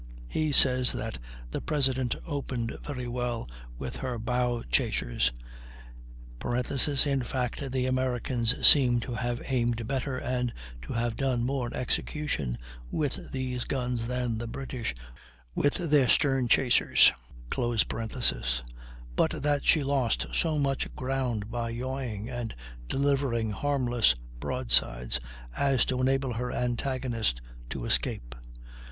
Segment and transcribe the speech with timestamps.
[0.27, 1.19] He says that
[1.51, 5.31] the President opened very well with her bow chasers
[6.43, 10.51] (in fact the Americans seem to have aimed better and
[10.81, 12.57] to have done more execution
[12.89, 14.95] with these guns than the British
[15.53, 17.13] with their stern chasers);
[17.51, 22.55] but that she lost so much ground by yawing and
[22.87, 25.19] delivering harmless broadsides
[25.55, 27.39] as to enable her antagonist
[27.69, 28.33] to escape.